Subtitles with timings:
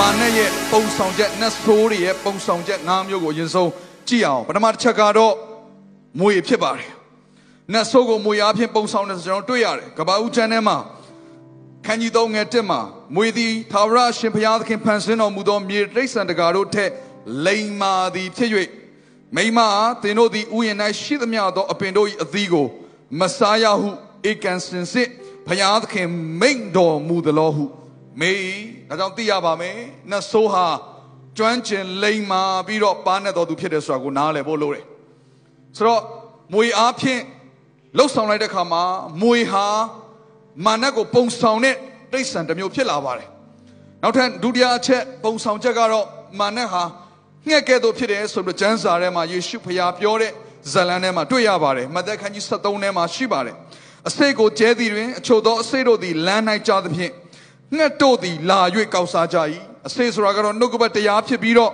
[0.00, 3.70] မာနရဲ့ပုံဆောင်ချက်နတ်ဆိုးတွေရဲ့ပုံဆောင်ချက်၅မျိုးကိုအရင်ဆုံး
[4.08, 5.34] ကြည့်အောင်ပထမတစ်ချက်ကတော့
[6.20, 6.90] မွေဖြစ်ပါတယ်
[7.72, 10.76] နတ်ဆိုးကိုမွေအားဖြင့်ပုံဆောင်တယ်ဆိုကျွန်တော်တွေ့ရတယ်ကဘာဦးချမ်းထဲမှာ
[11.86, 12.80] ခန်းကြီးသုံးငယ်တက်မှာ
[13.14, 16.90] မွေသည်သာဝရရှင်ဘုရားသခင်ဖန်ဆင်းတော်မူသောမြေတိရစ္ဆာန်တကာတို့ထက်
[17.46, 18.50] လိမ္မာသည်ဖြစ်၍
[19.36, 22.66] မိမအားသင်တို့သည်ဥယျာဉ်၌ရှိသမျှသောအပင်တို့၏အသီးကို
[23.20, 23.90] မစားရဟု
[24.30, 25.08] ဧကန်စင်စစ်
[25.46, 26.08] ဘုရားသခင်
[26.40, 27.64] မိန့်တော်မူသလောဟု
[28.20, 28.40] မေး
[28.88, 29.76] ဒါကြောင့်သိရပါမယ်
[30.10, 30.66] နတ်ဆိုးဟာ
[31.38, 34.84] ကျွမ်းကျင်လိမ္မာပြီးတော့ပါနဲ့တော်သူဖြစ်တယ်ဆိုတာကိုနားလည်ဖို့လိုတယ်
[35.76, 36.02] ဆိုတော့
[36.52, 37.22] မွေအားဖြင့်
[37.96, 38.82] လှုပ်ဆောင်လိုက်တဲ့အခါမှာ
[39.22, 39.66] မွေဟာ
[40.64, 41.76] မာနကိုပုံဆောင်တဲ့
[42.12, 43.28] တိရစ္ဆာန်တစ်မျိုးဖြစ်လာပါတယ်
[44.02, 46.06] နောက်ထပ်ဒုတိယအချက်ပုံဆောင်ချက်ကတော့
[46.40, 46.82] မာနဟာ
[47.48, 50.32] ငှက်ကဲ့သို့ဖြစ်တယ်ဆိုပြီးကျမ်းစာထဲမှာယေရှုဖခင်ပြောတဲ့
[50.72, 53.56] ဇလံထဲမှာတွေ့ရပါတယ်မသက်ခန်းကြီး73ထဲမှာရှိပါတယ်
[54.08, 57.12] အစိတ်ကိုကျဲသည်တွင်အချို့သောအစိတ်တို့သည်လမ်း၌ကြားသဖြင့်
[57.76, 58.60] ငှက်တို့သည်လာ၍
[58.94, 59.38] ကောက်စားကြ၏
[59.86, 61.72] အစိတ်ဆိုတာကတော့နှုတ်ကပတ်တရားဖြစ်ပြီးတော့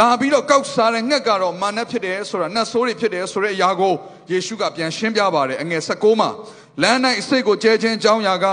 [0.00, 3.94] လာပြီးတော့ကောက်စားတဲ့ငှက်ကတော့မာနဖြစ်တယ်ဆိုတာနတ်ဆိုးတွေဖြစ်တယ်ဆိုတဲ့အရာကို
[4.30, 6.30] ယေရှုကပြန်ရှင်းပြပါတယ်အငယ်16မှာ
[6.82, 8.46] လမ်း၌အစိတ်ကိုကျဲခြင်းကြောင်းရာက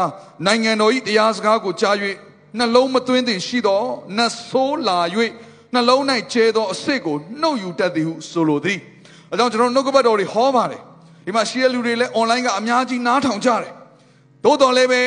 [0.46, 1.96] နိုင်ငံတော်၏တရားစကားကိုကြား၍
[2.58, 3.84] နှလုံးမသွင်းသည်ရှိသော
[4.18, 5.00] နတ်ဆိုးလာ၍
[5.74, 6.02] နှလုံး၌
[6.34, 8.80] ကျဲသောအစိတ်ကိုနှုတ်ယူတတ်သည်ဟုဆိုလိုသည်
[9.32, 10.82] အဲကြောင့်ကျွန်တော်နှုတ်ကပတ်တော်တွေဟောပါတယ်
[11.26, 13.72] ဒီမှာရှိတဲ့လူတွေလည်း online ကအများကြီးနားထောင်ကြတယ်
[14.44, 15.04] သို့တော်လည်းပဲ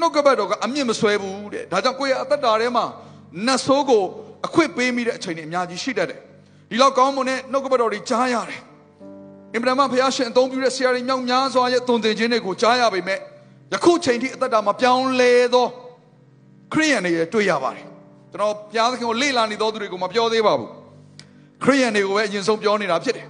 [0.00, 2.84] နှုတ်ကပတ်တော်ကအမြင့်မဆွဲဘူးတဲ့ဒါကြောင့်ကိုယ့်ရဲ့အသက်တာထဲမှာ
[3.46, 4.02] နတ်ဆိုးကို
[4.46, 6.20] အခွင့်ပေးမိတဲ့အချိန်တွေအများကြီးရှိတတ်တယ်
[6.70, 8.60] ဒီလောက်ကောင်းမွန်တဲ့နှုတ်ကပတ်တော်တွေကြားရတယ်
[9.54, 13.18] အင်ဗြဟ္မဘုရားရှင်အသုံးပြုတဲ့ဆရာတွေမြောက်များစွာရဲ့တုံသင်ခြင်းတွေကိုကြားရပေမဲ့
[13.72, 15.66] ယခုချိန်ထိအသက်တာမှာပြောင်းလဲသော
[16.72, 17.84] ခရိယန်တွေတွေ့ရပါတယ်
[18.32, 20.70] ကျွန်တော်ဘုရားသခင်ကိုလေ့လာနေသောသူတွေကိုမပြောသေးပါဘူး
[21.64, 23.26] ခရိယန်တွေကိုပဲအရင်ဆုံးပြောနေတာဖြစ်တယ်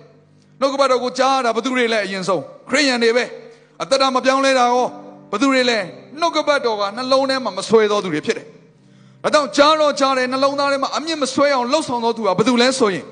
[0.61, 3.25] နှုတ်ကပတ်တော်ကိုကြားရတာဘသူတွေလဲအရင်ဆုံးခရိယန်တွေပဲ
[3.83, 4.87] အသက်တာမပြောင်းလဲတာရော
[5.33, 5.79] ဘသူတွေလဲ
[6.21, 8.47] နှုတ်ကပတ်တော်ကနှလုံးထဲမှာမဆွဲသောသူတွေဖြစ်တယ်။
[9.23, 13.05] ဒါကြောင့်ကြားတော့ကြားတယ်နှလုံးသားထဲမှာအမြင့်မဆွဲအောင်လှုပ်ဆောင်သောသူကဘသူလဲဆိုရင်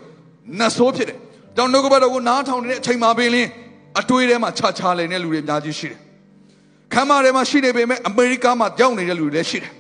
[0.59, 1.19] နတ်ဆိုးဖြစ်တယ်။
[1.57, 3.49] ကြောင့်နှုတ်ကပတ်တော်ကိုနားထောင်နေတဲ့အချိန်မှာပင်လင်း
[4.01, 5.99] အတွေးထဲမှာခြားခြားလည်နေတဲ့လူတွေအများကြီးရှိတယ်။
[6.93, 9.73] ခမ်းမထဲမှာရှိနေပေမဲ့အမေရိကမှာကြောက်နေတဲ့လူတွေလည်းရှိတယ်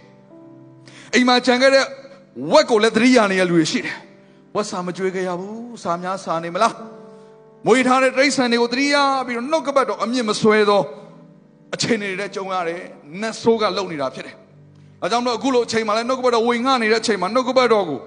[1.15, 1.85] ။အိမ်မှာခြံခဲ့တဲ့
[2.53, 3.97] ဝက်ကိုလည်းသတိရနေတဲ့လူတွေရှိတယ်။
[4.55, 6.73] ဝက်စာမကြွေးကြရဘူး။စာများစာနေမလား။
[7.67, 8.97] မွေထားတဲ့တိရစ္ဆာန်တွေကိုသတိရ
[9.27, 10.83] ပြီးတော့နှုတ်ကပတ်တော်အမြင့်မဆွဲသော
[11.75, 12.81] အခြေအနေတွေကြုံရတယ်
[13.21, 14.37] နတ်ဆိုးကလုံနေတာဖြစ်တယ်။
[15.03, 18.01] အဲကြောင့်တော့အခုလိုအချိန်မှာလည်းနှုတ်ကပတ်တော်ဝင်ငှနေတဲ့အချိန်မှာနှုတ်ကပတ်တော်ကို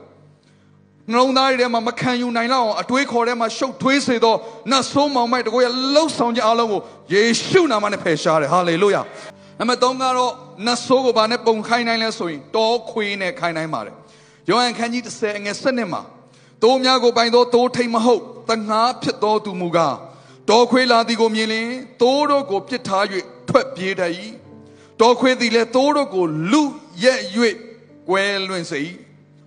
[1.11, 4.35] နှလုံးသားထဲမှာမခံယူနိုင်တော့အောင်အတွေးခေါ်ထဲမှာရှုပ်ထွေးစေသော
[4.72, 6.81] နတ်ဆိုးမောင်မိုက်တကိုရလှုပ်ဆောင်ခြင်းအလုံးကို
[7.13, 9.01] ယေရှုနာမနဲ့ဖယ်ရှားတယ်ဟာလေလုယာ။
[9.59, 10.31] နံပါတ်3ကတော့
[10.66, 13.95] နတ်ဆိုးကိုဘာနဲ့ပုံခိုင်းနိုင်လဲဆိုရင်တောခွေးနဲ့ခိုင်းနိုင်ပါတယ်။
[14.49, 16.01] ယောဟန်ခန်းကြီး30အငယ်7နှစ်မှာ
[16.63, 19.95] တိုးများကိုပိုင်သောတိုးထိတ်မဟုတ်တငါးဖြစ်သောသူမူကား
[20.49, 21.67] တောခွေးလာသည်ကိုမြင်လင်
[22.01, 23.05] တိုးတို့ကိုပြစ်ထား၍
[23.50, 24.12] ထွက်ပြေးတတ်၏
[25.02, 26.63] တော်ခွေးသည်လည်းသိုးတို့ကိုလူ
[27.03, 27.22] ရက်၍
[28.09, 28.80] ကွဲလွင့်စေ၏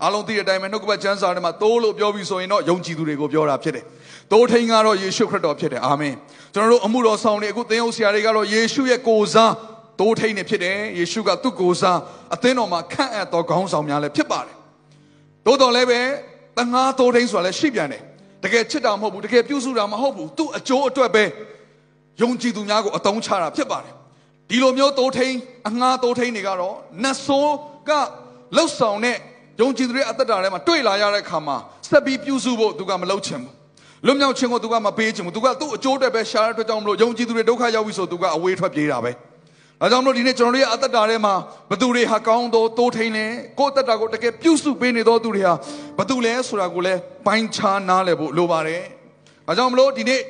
[0.02, 3.84] အားလုံးသိတဲ့အတိုင်းပဲနှုတ်ကပတ်ကျမ်းစာထဲမှာသိုးလို့ပြောပြီးဆိုရင်တော့ယုံကြည်သူတွေကိုပြောတာဖြစ်တယ်
[4.32, 6.14] သိုးထိန်ကတော့ယေရှုခရစ်တော်ဖြစ်တယ်အာမင်
[6.54, 9.52] ကျွန်တော်တို့အမှုတော်ဆောင်တွေအခုသင်ဟုတ်ဆရာတွေကတော့ယေရှုရဲ့ကိုယ်စား
[10.00, 11.98] သိုးထိန်နေဖြစ်တယ်ယေရှုကသူ့ကိုယ်စား
[12.34, 14.56] အသင်းတော်မှာခန့်အပ်တော်ခေါင်းဆောင်များလည်းဖြစ်ပါတယ်
[15.46, 16.00] သို့တော်လည်းပဲ
[16.58, 18.02] တငါသိုးထိန်ဆိုတာလည်းရှိပြန်တယ်
[18.44, 21.24] တကယ်ချစ်တာမဟုတ်ဘူးတကယ်ပြုစုတာမဟုတ်ဘူးသူ့အကျိုးအတွက်ပဲ
[22.22, 23.94] ယုံကြည်သူများကိုအတုံးချတာဖြစ်ပါတယ်
[24.48, 25.34] ဒီလိုမျိုးတိုးထိန်
[25.68, 27.54] အငှားတိုးထိန်တွေကတော့နတ်ဆိုး
[27.88, 27.90] က
[28.56, 29.16] လှုပ်ဆောင်တဲ့
[29.60, 31.56] ယုံကြည်သူတွေအသက်တာထဲမှာတွေ့လာရတဲ့ခါမှာ
[31.88, 33.54] ဆက်ပြီးပြုစုဖို့သူကမလုပ်ချင်ဘူး
[34.06, 39.12] လွတ်မြောက်ခြင်းကိုသူကမပေးချင်ဘူးသူကသူ့အကျိုးအတွက်ပဲရှားတဲ့အတွက်ကြောင့်မလို့ယုံကြည်သူတွေဒုက္ခရောက်ပြီဆိုသူကအဝေးထွက်ပြေးတာပဲ
[39.80, 41.34] ဒါကြောင့်မလို့ဒီနေ့ကျွန်တော်တို့ရဲ့အသက်တာထဲမှာ
[41.70, 43.26] ဘသူတွေဟာကောင်းသောတိုးထိန်လဲ
[43.58, 45.54] ကိုယ့်အသက်တာကိုတကယ်ပြုစုပေးနေသောသူတွေဟာ
[45.98, 48.82] ဘသူလဲဆိုတာကိုလည်းပိုင်းခြားနားလည်ဖို့လိုပါတယ်
[49.46, 50.20] ဒါကြောင့်မလို့ဒီနေ့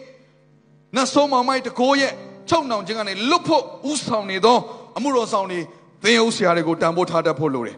[0.97, 2.13] နတ်ဆိုးမောင်မိုက်တကိုးရဲ့
[2.49, 4.59] ချုပ်နှောင်ခြင်းကနေလွတ်ဖို့ဥဆောင်နေသော
[4.97, 5.61] အမှုတော်ဆောင်တွေ
[6.05, 7.77] သင်ဟုတ်ဆရာတွေကိုတန်ဖိုးထားတတ်ဖို့လိုတယ်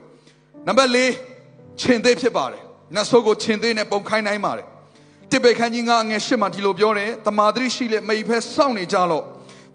[0.67, 0.99] နံပါတ်၄
[1.81, 2.63] ခြင်သေးဖြစ်ပါတယ်
[2.95, 4.67] နတ်ဆိုးကိုခြင်သေးနဲ့ပုံခိုင်းနိုင်ပါတယ်
[5.31, 9.25] တိဘေခန်းကြီးကအငယ်ရှစ်မှာဒီလိုပြောတယ်တမာတိရှိလေမိဖဲစောင့်နေကြလို့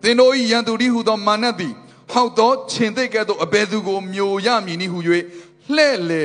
[0.04, 1.74] သင်တို့၏ရန်သူဒီဟုသောမာနသည်
[2.12, 5.00] ဟောက်သောခြင်သေးကဲ့သို့အဘယ်သူကိုမျိုးရမည်နည်းဟု၍
[5.76, 6.24] လှဲ့လေ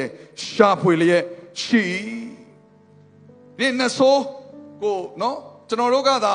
[0.49, 1.25] ရှာဖွေလျက်
[1.63, 1.85] ရှိ
[3.59, 4.23] ဒီနတ်ဆိုး
[4.83, 5.37] ကိုနော်
[5.69, 6.35] ကျွန်တော်တို့ကသာ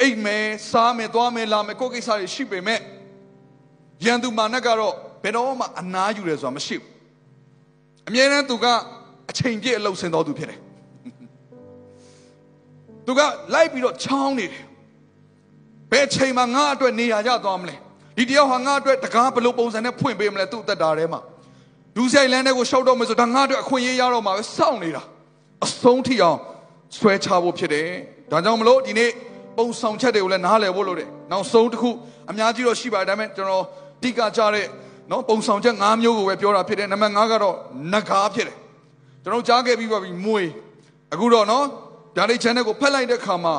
[0.00, 2.80] အိတ်မယ်စားမယ်သွားမယ်လာမယ်ကိုယ်ကိစ္စတွေရှိပေမဲ့
[4.04, 6.88] ရန်သူမာနကတော့ဘယ်တော့မှအနားယူတယ်ဆိုတာမရှိဘူး
[8.08, 8.66] အမြဲတမ်းသူက
[9.30, 10.60] အချိန်ပြည့်အလုပ်ဆင်တော်သူဖြစ်တယ်
[13.06, 13.20] သူက
[13.54, 14.64] လိုက်ပြီးတော့ချောင်းနေတယ်
[15.92, 17.76] ဘယ်ချိန်မှာငါအတွက်နေရာရသွားမလဲ
[18.16, 21.20] ဒီတယောက်ဟာငါအတွက်တကားဘလို့ပုံစံနဲ့ဖွင့်ပေးမလဲသူ့အသက်တာထဲမှာ
[21.96, 25.02] ဒူးဆိုင်လန်းတဲ့ကိုရှောက်တော့မယ်ဆိုဒါငါအတွက်အခွင့်အရေးရတော့မှာပဲစောင့်နေတာ
[25.64, 26.38] အဆုံးထိအောင်
[26.98, 27.88] ဆွဲချဖို့ဖြစ်တယ်
[28.30, 29.10] ဒါကြောင့်မလို့ဒီနေ့
[29.58, 31.90] ပုံဆောင်ချက်တွေကိုလည်းနားလည်ဖို့လိုတယ်နောက်ဆုံးတစ်ခု
[32.30, 33.64] အများကြီးတော့ရှိပါတယ်ဒါပေမဲ့ကျွန်တော်
[34.02, 34.66] တိကကြတဲ့
[35.10, 37.56] နော်ပုံဆောင်ချက်၅မျိုးကိုပဲပြောတာဖြစ်တယ်နံပါတ်5ကတော့
[37.92, 38.56] နဂါဖြစ်တယ်
[39.22, 40.42] ကျွန်တော်ကြားခဲ့ပြီးပါပြီမွေ
[41.12, 41.64] အခုတော့နော်
[42.16, 43.56] ဒါလေး channel ကိုဖက်လိုက်တဲ့ခါမှာ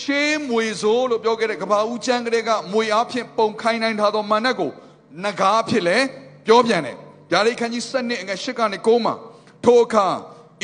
[0.00, 4.70] ရှေးမွေစိုးလို့ပြောခဲ့တဲ့ကဘာဦးချမ်းကလေးကမွေအားဖြင့်ပုံခိုင်းနိုင်ထားသောမာနက်ကို
[5.24, 5.98] နဂါဖြစ်လဲ
[6.46, 6.96] ပြောပြန်တယ်
[7.32, 9.14] ဒါလေးခန်းကြီး7နှစ်အငယ်8ကနေ9မှာ
[9.64, 10.06] ထိုအခါ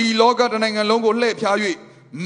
[0.04, 1.56] ဤလောကတနိုင်ငံလုံးကိုလှည့်ဖြား၍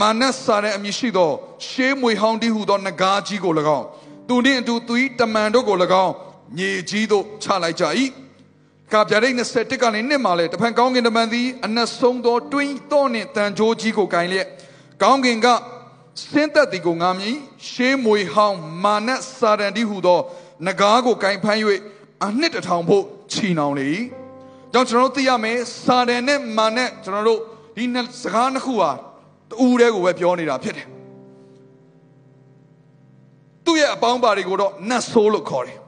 [0.00, 1.30] မာနက်စာတဲ့အမည်ရှိသော
[1.66, 3.86] ရှေးမွေဟောင်းတည်းဟူသောနဂါကြီးကို၎င်း
[4.28, 6.12] သူနှင့်အတူသူ၏တမန်တို့ကို၎င်း
[6.56, 7.84] မြေကြီးသို့ချလိုက်ကြ၏
[8.92, 14.46] ကာပြရိတ်21ကနေနှစ်မှာလဲတဖန်ကောင်းကင်တမန်သည်အနက်ဆုံးသောတွင်းသောနှင့်တန်ကြိုးကြီးကိုကင်လျက်
[15.02, 15.46] ကောင်းကင်က
[16.30, 17.36] စင်းသက်သည်ကိုငါမြည်
[17.68, 20.20] ရှေးမွေဟောင်းမာနက်စာရန်ဒီဟုသော
[20.66, 21.60] နဂါးကိုကင်ဖမ်း၍
[22.24, 23.88] အနှစ်တထောင်ဖို့ချီနှောင်လေ၏
[24.72, 27.40] ကြောင့်ကျွန်တော်တို့သိရမယ်စာရန်နဲ့မာနက်ကျွန်တော်တို့
[27.76, 27.84] ဒီ
[28.22, 28.90] စကားနှစ်ခုဟာ
[29.50, 30.86] တူးတဲ့ကိုပဲပြောနေတာဖြစ်တယ်
[33.64, 35.78] သူ့ရဲ့အပေါင်းပါတွေကိုတော့နတ်ဆိုးလို့ခေါ်တယ်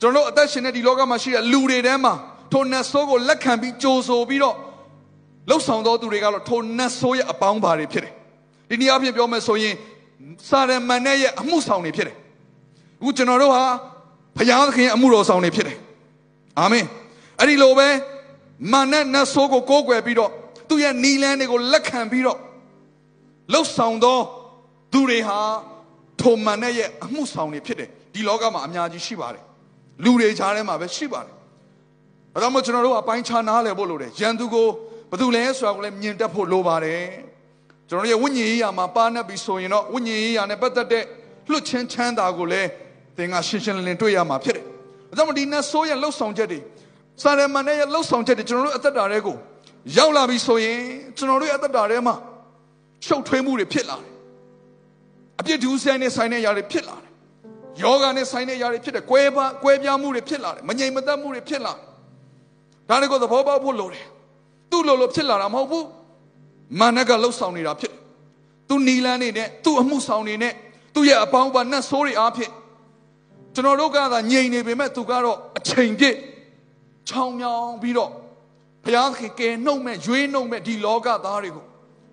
[0.00, 2.12] ကျွန်တော်တို့အသက်ရှင်တဲ့ဒီလောကမှာရှိတဲ့လူတွေထဲမှာ
[2.52, 4.56] ထိုနတ်ဆိုးကိုလက်ခံပြီးကြိုဆိုပြီးတော့
[5.48, 8.12] လှုပ်ဆောင်သောသူတွေကတော့ထိုနတ်ဆိုးရဲ့အပေါင်းပါတွေဖြစ်တယ်
[8.68, 9.74] ဒီနေ့အပြင်ပြောမယ်ဆိုရင်
[10.48, 12.16] စာရမန်နဲ့ရဲ့အမှုဆောင်တွေဖြစ်တယ်
[13.00, 13.64] အခုကျွန်တော်တို့ဟာ
[14.36, 15.78] ဘုရားသခင်အမှုတော်ဆောင်တွေဖြစ်တယ်
[16.60, 16.84] အာမင်
[17.40, 17.88] အဲ့ဒီလိုပဲ
[18.72, 20.32] မာနနဲ့နတ်ဆိုးကိုကိုးကွယ်ပြီးတော့
[20.74, 22.38] သူ့ရဲ့နီလန်းတွေကိုလက်ခံပြီးတော့
[23.52, 24.18] လှုပ်ဆောင်သော
[24.92, 25.38] သူတွေဟာ
[26.20, 29.44] ထိုမာနရဲ့အမှုဆောင်တွေဖြစ်တယ်ဒီလောကမှာအများကြီးရှိပါတယ်
[30.04, 31.34] လူတွေကြားထဲမှာပဲရှိပါတယ်
[32.32, 34.68] ဒါကြောင့်မို့ကျွန်တော်တို့အပိုင်းခြားနားလည်ဖို့လိုတယ်ရန်သူကို
[35.10, 37.02] ဘယ်သူလဲဆိုတာကိုလည်းမြင်တတ်ဖို့လိုပါတယ်
[37.88, 41.04] ကျွန်တော်ရဲ့ဝိညာဉ်ရေးရာမှာပါနေပြီဆိုရင်တော့ဝိညာဉ်ရေးရာနဲ့ပတ်သက်တဲ့
[41.50, 42.68] လွတ်ချင်းချမ်းသာကိုလည်း
[43.16, 44.64] သင်ကရှင်းရှင်းလင်းလင်းတွေ့ရမှာဖြစ်တယ်
[45.08, 46.58] ဒါကြောင့်မို့ဒီနတ်ဆိုးရဲ့လှုပ်ဆောင်ချက်တွေ
[47.22, 49.36] စာရမန်ရဲ့လှုပ်ဆောင်ချက်တွေကျွန်တော်တို့အသက်တာတွေကို
[49.96, 50.78] ရောက်လာပြီဆိုရင်
[51.16, 52.14] ကျွန်တော်တို့ရဲ့အသက်တာထဲမှာ
[53.06, 54.12] ရှုပ်ထွေးမှုတွေဖြစ်လာတယ်
[55.40, 57.10] အပြစ်ဒုစရိုက်နဲ့ဆိုင်တဲ့ຢာတွေဖြစ်လာတယ်
[57.82, 61.80] ယောဂနဲ့ဆိုင်တဲ့ຢာတွေဖြစ်တယ်ကွဲပါကွဲပြားမှုတွေဖြစ်လာတယ်မငြိမ်မသက်မှုတွေဖြစ်လာတယ်
[62.88, 64.06] ဒါတွေကိုသဘောပေါက်ဖို့လိုတယ်
[64.70, 65.86] သူ့လိုလိုဖြစ်လာတာမဟုတ်ဘူး
[66.80, 68.00] မာနကလှုပ်ဆောင်နေတာဖြစ်တယ်
[68.68, 70.52] သူနီလန်းနေနဲ့သူ့အမှုဆောင်နေနဲ့
[70.94, 72.52] သူ့ရဲ့အပေါင်းပါနတ်ဆိုးတွေအားဖြင့်
[73.54, 76.16] ကျွန်တော်တို့ကသာငြိမ်နေပေမဲ့သူကတော့အချိန်ပြည့်
[77.08, 78.10] ချောင်းမြောင်းပြီးတော့
[78.84, 81.64] ဘုရားသခင်ကယ်နှုတ်မဲ့ရွေးနှုတ်မဲ့ဒီလောကသားတွေကို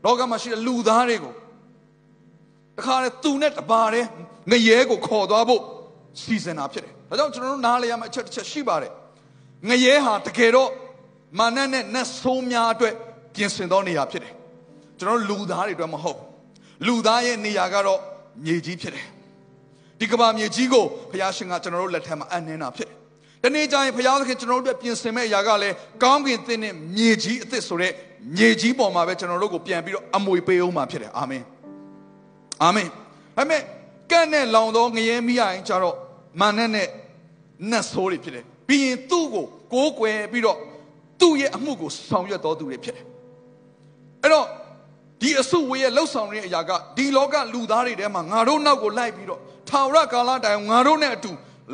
[0.05, 1.33] လောကမှာရှိတဲ့လူသားတွေကို
[2.77, 4.05] တခါလေသူနဲ့တပါတဲ့
[4.51, 5.61] ငရဲကိုခေါ်သွားဖို့
[6.21, 8.91] စီစဉ်တာဖြစ်တယ်။ဒါကြောင့်ကျွန်တော်တို့နားလည်ရမယ့်အချက်တစ်ချက်ရှိပါတယ်။
[9.69, 10.69] ငရဲဟာတကယ်တော့
[11.39, 12.93] မာနနဲ့နတ်ဆိုးများအတွက်
[13.35, 14.33] ပြင်ဆင်သောနေရာဖြစ်တယ်။
[14.99, 16.19] ကျွန်တော်တို့လူသားတွေအတွက်မဟုတ်။
[16.87, 17.99] လူသားရဲ့နေရာကတော့
[18.45, 19.07] မြေကြီးဖြစ်တယ်။
[19.99, 22.97] ဒီကဘာမြေကြီးကိုဘုရားရှင်ကကျွန်တော်တို့လက်ထက်မှာအနှင်းတာဖြစ်တယ်။
[23.43, 27.93] တနေ့ကျရင်ဘုရားသခင်ကျွန်တော်တို့အတွက်ပြင်ဆင်မဲ့အရာကလည်းကောင်းကင်သင်းနဲ့မြေကြီးအသစ်ဆိုတဲ့
[28.35, 31.43] မြေကြီးပေါ်မှာပဲကျွန်တော်တို့ကိုပြန်ပြီးတော့အမွေပေးအောင်မှာဖြစ်တယ်။အာမင်။
[32.63, 32.87] အာမင်။
[33.37, 33.61] ဒါပေမဲ့
[34.11, 35.95] ကန့်နဲ့လောင်သောငရဲမိရရင်ကြတော့
[36.39, 36.87] မာနနဲ့
[37.71, 40.57] နတ်ဆိုးတွေဖြစ်တယ်။ပြီးရင်သူ့ကိုကိုးကွယ်ပြီးတော့
[41.19, 43.05] သူ့ရဲ့အမှုကိုဆောင်ရွက်တော်သူတွေဖြစ်တယ်။
[44.23, 44.47] အဲ့တော့
[45.21, 51.31] ဒီအစုဝေးရဲ့လှုပ်ဆောင်တဲ့အရာကဒီလောကလူသားတွေထဲမှာငါတို့နောက်ကိုလိုက်ပြီးတော့ထာဝရကာလတိုင်ငါတို့နဲ့အတူ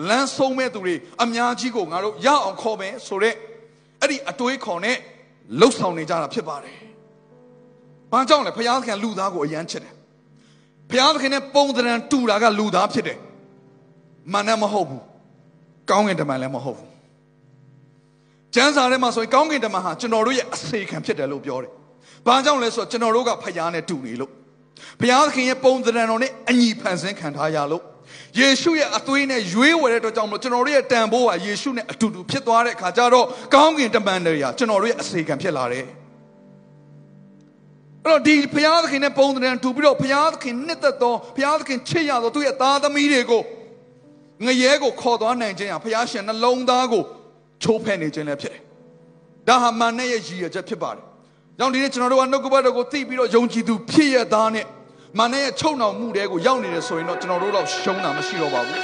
[0.10, 3.36] လမ်းဆုံးမဲ့သူတွေအများကြီးကိုငါတို့ရအောင်ခေါ်မယ်ဆိုတော့
[4.02, 4.98] အဲ့ဒီအတွေးခေါ်နဲ့
[5.60, 6.78] လှုပ်ဆောင်နေကြတာဖြစ်ပါတယ်။
[8.12, 9.94] ဘာကြောင့်လဲဘုရားခင်လူသားကိုအယမ်းချစ်တယ်။
[10.90, 13.18] ဘုရားခင်နဲ့ပုံသဏ္ဍာန်တူတာကလူသားဖြစ်တယ်။
[14.34, 15.02] မာနမဟုတ်ဘူး။
[15.90, 16.90] ကောင်းကင်တမန်လည်းမဟုတ်ဘူး။
[18.56, 21.72] ကျမ်းစာထဲမှာဆိုရင်ကောင်းကင်တမန်ဟာကျွန်တော်တို့ရဲ့အစေခံဖြစ်တယ်လို့ပြောတယ်။
[22.28, 24.32] ဘာကြောင့်လဲဆိုတော့ကျွန်တော်တို့ကဖခင်နဲ့တူနေလို့
[25.00, 27.84] ဘုရားသခင်ရဲ့ပုံသဏ္ဍာန်တော်နဲ့အညီဖန်ဆင်းခံထားရလို့
[28.40, 35.86] ယေရှုရဲ့အသွေးနဲ့ရွေးဝယ်တဲ့အတွက်ကြောင့်မလို့ကျွန်တော်တို့ရဲ့တန်ဖိုးဟာယေရှုနဲ့အတူတူဖြစ်သွားတဲ့အခါကျတော့ကောင်းကင်တမန်တွေဟာကျွန်တော်တို့ရဲ့အစေခံဖြစ်လာတယ်။
[38.04, 43.42] အဲ့တော့ဒီဘုရားသခင်နဲ့ပုံသဏ္ဍာန်တူပြီးတော့ဘုရားသခင်နှစ်သက်သောဘုရားသခင်ချစ်ရသောသူ့ရဲ့သားသမီးတွေကို
[44.46, 47.04] ငရဲကိုခေါ်သွားနိုင်ခြင်းဟာဘုရားရှင်နှလုံးသားကို
[47.64, 48.62] ချိုးဖဲ့နေခြင်းလည်းဖြစ်တယ်။
[49.48, 51.04] ဒါဟာမာနရဲ့ရည်ရွယ်ချက်ဖြစ်ပါတယ်။
[51.58, 54.66] ကြောင့်ဒီနေ့ကျွန်တော်တို့ကနှုတ်ကပတ်တော်ကိုသိပြီးတော့ယုံကြည်သူဖြစ်ရသားနဲ့
[55.20, 58.80] မာနရဲ့ချုပ်နှောင်မှုတွေကိုရောက်နေတယ်ဆိုရင်တော့ကျွန်တော်တို့တော့ရှုံးတာမရှိတော့ပါဘူး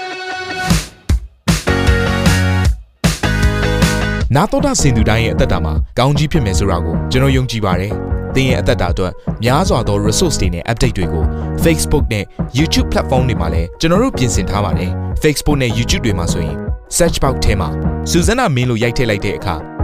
[4.36, 7.94] နာတော်တာစင်သူတိုင်းရဲ့အသက်တာမှာကောင်းကြီးဖြစ်မယ်ဆိုတာကိုကျွန်တော်ယုံကြည်ပါတယ်။
[8.36, 9.14] သင်ရဲ့အသက်တာအတွက်
[9.44, 11.24] များစွာသော resource တွေနဲ့ update တွေကို
[11.64, 12.26] Facebook နဲ့
[12.58, 14.92] YouTube platform တွေမှာလည်းကျွန်တော်တို့ပြင်ဆင်ထားပါတယ်။
[15.24, 16.58] Facebook နဲ့ YouTube တွေမှာဆိုရင်
[16.98, 17.70] search box ထဲမှာ
[18.10, 19.56] စုစွမ်းနာမင်းလို့ရိုက်ထည့်လိုက်တဲ့အခါ